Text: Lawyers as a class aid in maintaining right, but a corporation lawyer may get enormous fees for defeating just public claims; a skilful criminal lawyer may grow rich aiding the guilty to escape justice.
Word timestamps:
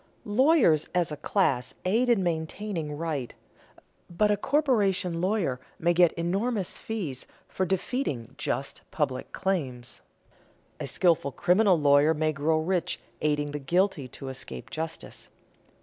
Lawyers 0.25 0.89
as 0.95 1.11
a 1.11 1.15
class 1.17 1.75
aid 1.85 2.09
in 2.09 2.23
maintaining 2.23 2.97
right, 2.97 3.35
but 4.09 4.31
a 4.31 4.35
corporation 4.35 5.21
lawyer 5.21 5.61
may 5.77 5.93
get 5.93 6.11
enormous 6.13 6.75
fees 6.75 7.27
for 7.47 7.67
defeating 7.67 8.33
just 8.35 8.81
public 8.89 9.31
claims; 9.31 10.01
a 10.79 10.87
skilful 10.87 11.31
criminal 11.31 11.79
lawyer 11.79 12.15
may 12.15 12.33
grow 12.33 12.57
rich 12.59 12.99
aiding 13.21 13.51
the 13.51 13.59
guilty 13.59 14.07
to 14.07 14.27
escape 14.29 14.71
justice. 14.71 15.29